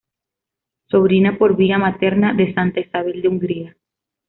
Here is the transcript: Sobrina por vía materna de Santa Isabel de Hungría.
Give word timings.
Sobrina 0.89 1.37
por 1.37 1.55
vía 1.55 1.77
materna 1.77 2.33
de 2.33 2.51
Santa 2.55 2.79
Isabel 2.79 3.21
de 3.21 3.27
Hungría. 3.27 3.77